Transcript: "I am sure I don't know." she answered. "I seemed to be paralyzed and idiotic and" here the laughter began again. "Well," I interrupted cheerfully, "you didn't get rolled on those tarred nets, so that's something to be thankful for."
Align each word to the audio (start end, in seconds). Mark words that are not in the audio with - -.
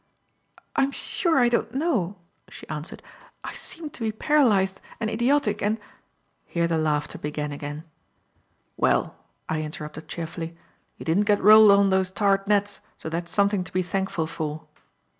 "I 0.75 0.81
am 0.81 0.91
sure 0.91 1.37
I 1.37 1.47
don't 1.47 1.75
know." 1.75 2.17
she 2.49 2.67
answered. 2.69 3.03
"I 3.43 3.53
seemed 3.53 3.93
to 3.93 3.99
be 4.01 4.11
paralyzed 4.11 4.81
and 4.99 5.11
idiotic 5.11 5.61
and" 5.61 5.79
here 6.47 6.67
the 6.67 6.79
laughter 6.79 7.19
began 7.19 7.51
again. 7.51 7.83
"Well," 8.77 9.15
I 9.47 9.61
interrupted 9.61 10.07
cheerfully, 10.07 10.57
"you 10.97 11.05
didn't 11.05 11.25
get 11.29 11.39
rolled 11.43 11.69
on 11.69 11.91
those 11.91 12.09
tarred 12.09 12.47
nets, 12.47 12.81
so 12.97 13.09
that's 13.09 13.31
something 13.31 13.63
to 13.63 13.71
be 13.71 13.83
thankful 13.83 14.25
for." 14.25 14.65